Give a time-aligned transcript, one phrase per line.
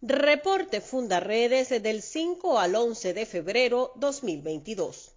[0.00, 5.10] Reporte Fundaredes del 5 al 11 de febrero 2022.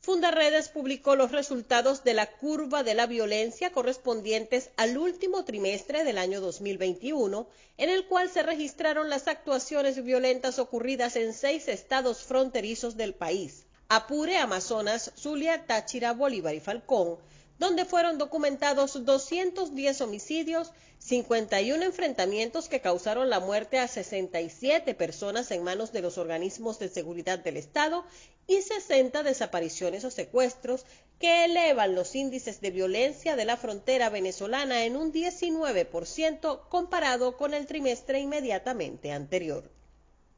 [0.00, 6.18] Fundaredes publicó los resultados de la curva de la violencia correspondientes al último trimestre del
[6.18, 7.46] año 2021,
[7.76, 13.66] en el cual se registraron las actuaciones violentas ocurridas en seis estados fronterizos del país:
[13.88, 17.18] Apure, Amazonas, Zulia, Táchira, Bolívar y Falcón,
[17.58, 25.62] donde fueron documentados 210 homicidios, 51 enfrentamientos que causaron la muerte a 67 personas en
[25.62, 28.04] manos de los organismos de seguridad del Estado
[28.46, 30.84] y 60 desapariciones o secuestros
[31.18, 37.54] que elevan los índices de violencia de la frontera venezolana en un 19% comparado con
[37.54, 39.75] el trimestre inmediatamente anterior.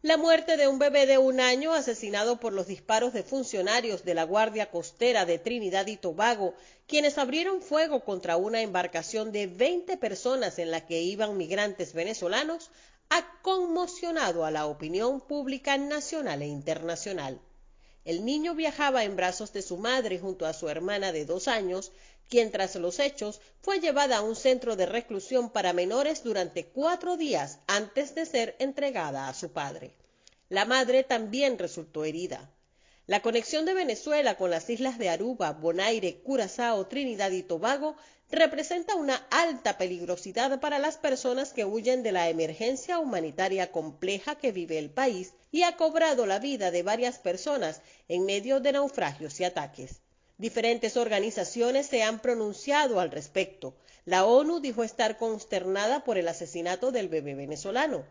[0.01, 4.15] La muerte de un bebé de un año asesinado por los disparos de funcionarios de
[4.15, 6.55] la Guardia Costera de Trinidad y Tobago,
[6.87, 12.70] quienes abrieron fuego contra una embarcación de 20 personas en la que iban migrantes venezolanos,
[13.11, 17.41] ha conmocionado a la opinión pública nacional e internacional.
[18.05, 21.91] El niño viajaba en brazos de su madre junto a su hermana de dos años,
[22.29, 27.17] quien tras los hechos fue llevada a un centro de reclusión para menores durante cuatro
[27.17, 29.95] días antes de ser entregada a su padre.
[30.48, 32.51] La madre también resultó herida.
[33.07, 37.97] La conexión de Venezuela con las islas de Aruba, Bonaire, Curazao, Trinidad y Tobago
[38.31, 44.53] representa una alta peligrosidad para las personas que huyen de la emergencia humanitaria compleja que
[44.53, 49.41] vive el país y ha cobrado la vida de varias personas en medio de naufragios
[49.41, 50.03] y ataques.
[50.39, 53.75] Diferentes organizaciones se han pronunciado al respecto.
[54.05, 58.05] La ONU dijo estar consternada por el asesinato del bebé venezolano.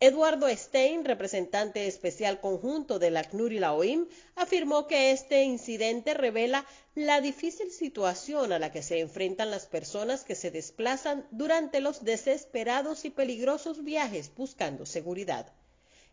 [0.00, 6.14] Eduardo Stein, representante especial conjunto de la ACNUR y la OIM, afirmó que este incidente
[6.14, 11.80] revela la difícil situación a la que se enfrentan las personas que se desplazan durante
[11.80, 15.52] los desesperados y peligrosos viajes buscando seguridad.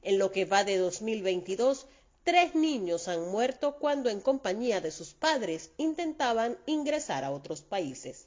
[0.03, 1.87] En lo que va de 2022,
[2.25, 8.25] Tres niños han muerto cuando en compañía de sus padres intentaban ingresar a otros países.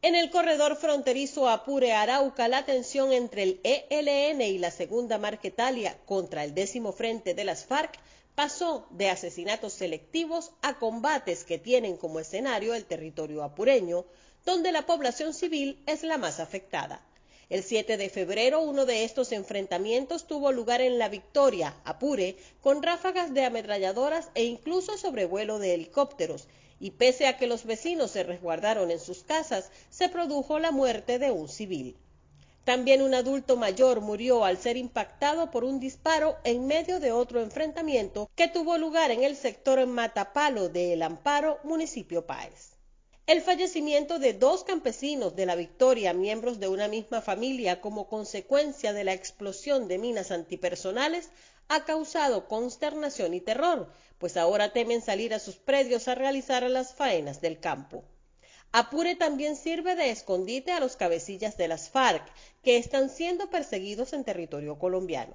[0.00, 6.44] En el corredor fronterizo Apure-Arauca, la tensión entre el ELN y la Segunda Marquetalia contra
[6.44, 7.94] el décimo frente de las FARC
[8.34, 14.06] pasó de asesinatos selectivos a combates que tienen como escenario el territorio apureño,
[14.46, 17.04] donde la población civil es la más afectada.
[17.54, 22.82] El 7 de febrero uno de estos enfrentamientos tuvo lugar en La Victoria, Apure, con
[22.82, 26.48] ráfagas de ametralladoras e incluso sobrevuelo de helicópteros,
[26.80, 31.20] y pese a que los vecinos se resguardaron en sus casas, se produjo la muerte
[31.20, 31.96] de un civil.
[32.64, 37.40] También un adulto mayor murió al ser impactado por un disparo en medio de otro
[37.40, 42.73] enfrentamiento que tuvo lugar en el sector Matapalo de El Amparo, municipio Páez.
[43.26, 48.92] El fallecimiento de dos campesinos de la Victoria, miembros de una misma familia, como consecuencia
[48.92, 51.30] de la explosión de minas antipersonales,
[51.68, 56.92] ha causado consternación y terror, pues ahora temen salir a sus predios a realizar las
[56.92, 58.04] faenas del campo.
[58.72, 62.30] Apure también sirve de escondite a los cabecillas de las FARC,
[62.62, 65.34] que están siendo perseguidos en territorio colombiano.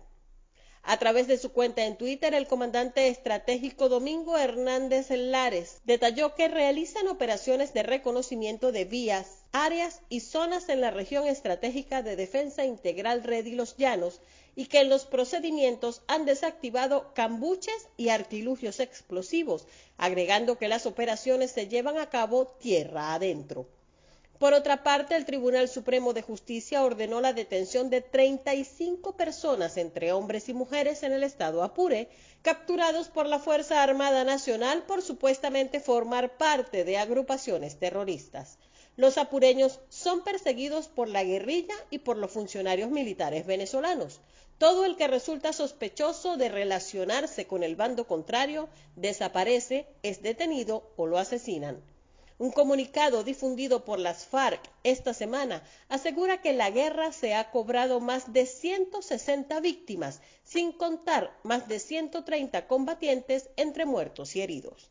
[0.83, 6.47] A través de su cuenta en Twitter, el comandante estratégico Domingo Hernández Lares detalló que
[6.47, 12.65] realizan operaciones de reconocimiento de vías, áreas y zonas en la región estratégica de defensa
[12.65, 14.21] integral Red y Los Llanos
[14.55, 19.67] y que en los procedimientos han desactivado cambuches y artilugios explosivos,
[19.97, 23.67] agregando que las operaciones se llevan a cabo tierra adentro.
[24.39, 30.13] Por otra parte, el Tribunal Supremo de Justicia ordenó la detención de 35 personas, entre
[30.13, 32.07] hombres y mujeres, en el estado Apure,
[32.41, 38.57] capturados por la Fuerza Armada Nacional por supuestamente formar parte de agrupaciones terroristas.
[38.95, 44.21] Los apureños son perseguidos por la guerrilla y por los funcionarios militares venezolanos.
[44.57, 51.07] Todo el que resulta sospechoso de relacionarse con el bando contrario desaparece, es detenido o
[51.07, 51.81] lo asesinan.
[52.39, 57.99] Un comunicado difundido por las FARC esta semana asegura que la guerra se ha cobrado
[57.99, 64.89] más de 160 víctimas, sin contar más de 130 combatientes entre muertos y heridos.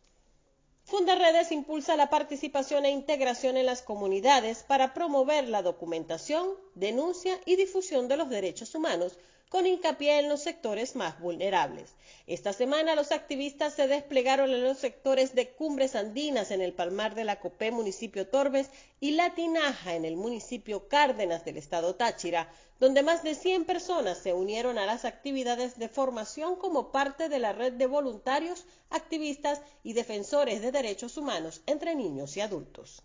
[0.85, 7.57] Fundaredes impulsa la participación e integración en las comunidades para promover la documentación, denuncia y
[7.57, 9.19] difusión de los derechos humanos
[9.49, 11.95] con hincapié en los sectores más vulnerables.
[12.27, 17.15] Esta semana los activistas se desplegaron en los sectores de Cumbres Andinas en el Palmar
[17.15, 18.69] de la Copé, municipio Torbes,
[19.01, 24.19] y La Tinaja en el municipio Cárdenas del estado Táchira, donde más de 100 personas
[24.19, 29.63] se unieron a las actividades de formación como parte de la red de voluntarios, activistas
[29.83, 33.03] y defensores de derechos humanos entre niños y adultos.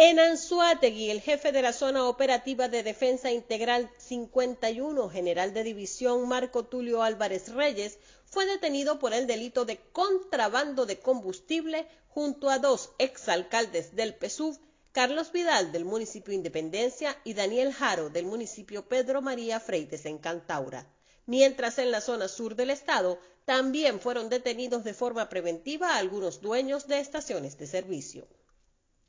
[0.00, 6.28] En Anzuategui, el jefe de la Zona Operativa de Defensa Integral 51, general de división
[6.28, 12.60] Marco Tulio Álvarez Reyes, fue detenido por el delito de contrabando de combustible junto a
[12.60, 14.60] dos exalcaldes del PSUV,
[14.92, 20.86] Carlos Vidal del municipio Independencia y Daniel Jaro del municipio Pedro María Freites en Cantaura.
[21.26, 26.86] Mientras en la zona sur del estado también fueron detenidos de forma preventiva algunos dueños
[26.86, 28.28] de estaciones de servicio.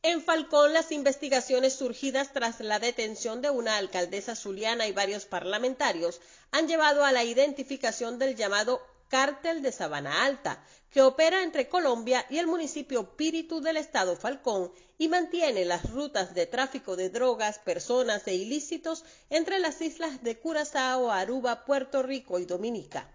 [0.01, 6.21] En Falcón, las investigaciones surgidas tras la detención de una alcaldesa zuliana y varios parlamentarios
[6.51, 12.25] han llevado a la identificación del llamado Cártel de Sabana Alta, que opera entre Colombia
[12.29, 17.59] y el municipio Píritu del estado Falcón y mantiene las rutas de tráfico de drogas,
[17.59, 23.11] personas e ilícitos entre las islas de Curazao, Aruba, Puerto Rico y Dominica.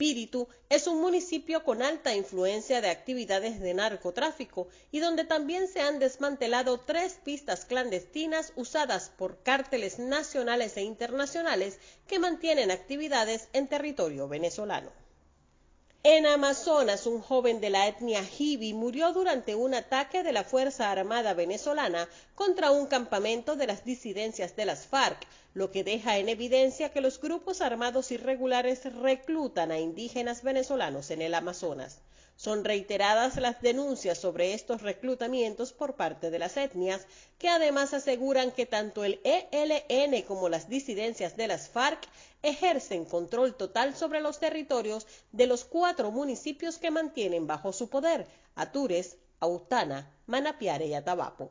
[0.00, 5.82] Espíritu es un municipio con alta influencia de actividades de narcotráfico y donde también se
[5.82, 13.68] han desmantelado tres pistas clandestinas usadas por cárteles nacionales e internacionales que mantienen actividades en
[13.68, 14.90] territorio venezolano.
[16.02, 20.90] En Amazonas, un joven de la etnia Hibi murió durante un ataque de la Fuerza
[20.90, 25.18] Armada venezolana contra un campamento de las disidencias de las FARC,
[25.52, 31.20] lo que deja en evidencia que los grupos armados irregulares reclutan a indígenas venezolanos en
[31.20, 31.98] el Amazonas.
[32.42, 37.06] Son reiteradas las denuncias sobre estos reclutamientos por parte de las etnias,
[37.38, 42.00] que además aseguran que tanto el ELN como las disidencias de las FARC
[42.42, 48.26] ejercen control total sobre los territorios de los cuatro municipios que mantienen bajo su poder,
[48.54, 51.50] Atures, Autana, Manapiare y Atabapo.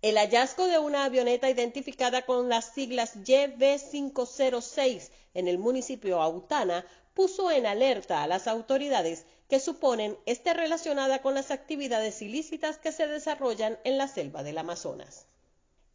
[0.00, 7.50] El hallazgo de una avioneta identificada con las siglas YB506 en el municipio Autana puso
[7.50, 13.06] en alerta a las autoridades que suponen esté relacionada con las actividades ilícitas que se
[13.06, 15.26] desarrollan en la selva del Amazonas.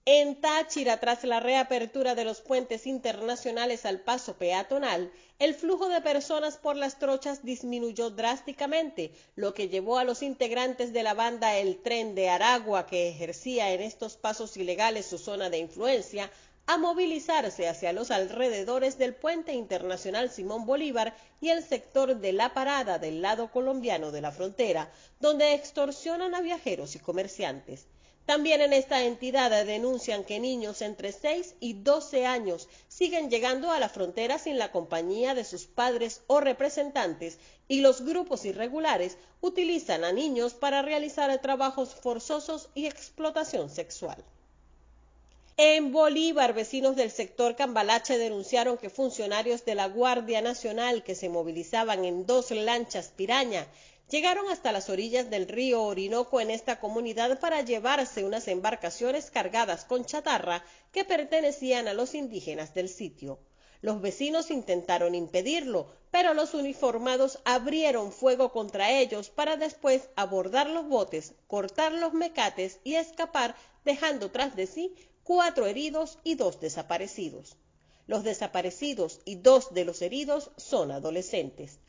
[0.06, 6.02] En Táchira, tras la reapertura de los puentes internacionales al paso peatonal, el flujo de
[6.02, 11.58] personas por las trochas disminuyó drásticamente, lo que llevó a los integrantes de la banda
[11.58, 16.30] El Tren de Aragua, que ejercía en estos pasos ilegales su zona de influencia,
[16.70, 22.54] a movilizarse hacia los alrededores del puente internacional Simón Bolívar y el sector de la
[22.54, 24.92] parada del lado colombiano de la frontera,
[25.22, 27.88] donde extorsionan a viajeros y comerciantes.
[28.26, 33.80] También en esta entidad denuncian que niños entre 6 y 12 años siguen llegando a
[33.80, 40.04] la frontera sin la compañía de sus padres o representantes y los grupos irregulares utilizan
[40.04, 44.22] a niños para realizar trabajos forzosos y explotación sexual.
[45.60, 51.30] En Bolívar, vecinos del sector Cambalache denunciaron que funcionarios de la Guardia Nacional que se
[51.30, 53.66] movilizaban en dos lanchas piraña
[54.08, 59.84] llegaron hasta las orillas del río Orinoco en esta comunidad para llevarse unas embarcaciones cargadas
[59.84, 63.40] con chatarra que pertenecían a los indígenas del sitio.
[63.82, 70.88] Los vecinos intentaron impedirlo, pero los uniformados abrieron fuego contra ellos para después abordar los
[70.88, 73.56] botes, cortar los mecates y escapar,
[73.86, 74.94] dejando tras de sí
[75.28, 77.58] cuatro heridos y dos desaparecidos.
[78.08, 81.80] Los desaparecidos y dos de los heridos son adolescentes.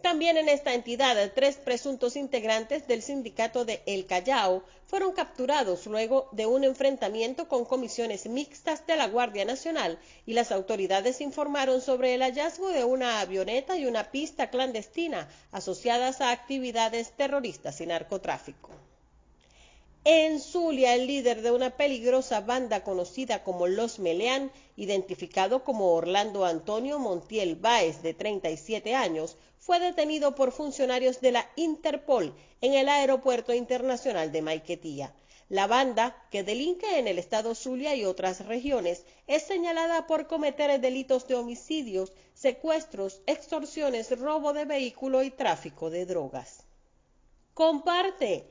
[0.00, 6.28] También en esta entidad, tres presuntos integrantes del sindicato de El Callao fueron capturados luego
[6.30, 12.14] de un enfrentamiento con comisiones mixtas de la Guardia Nacional y las autoridades informaron sobre
[12.14, 18.70] el hallazgo de una avioneta y una pista clandestina asociadas a actividades terroristas y narcotráfico.
[20.04, 26.44] En Zulia, el líder de una peligrosa banda conocida como Los Meleán, identificado como Orlando
[26.44, 32.88] Antonio Montiel Báez, de 37 años, fue detenido por funcionarios de la Interpol en el
[32.88, 35.14] Aeropuerto Internacional de Maiquetía.
[35.48, 40.80] La banda, que delinque en el estado Zulia y otras regiones, es señalada por cometer
[40.80, 46.64] delitos de homicidios, secuestros, extorsiones, robo de vehículo y tráfico de drogas.
[47.54, 48.50] Comparte